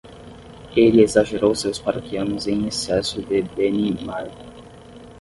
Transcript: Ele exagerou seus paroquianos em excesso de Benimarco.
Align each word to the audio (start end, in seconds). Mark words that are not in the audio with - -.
Ele 0.75 1.03
exagerou 1.03 1.53
seus 1.53 1.77
paroquianos 1.77 2.47
em 2.47 2.65
excesso 2.65 3.21
de 3.21 3.43
Benimarco. 3.43 4.43